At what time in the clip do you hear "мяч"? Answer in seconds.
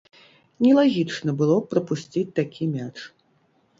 2.75-2.97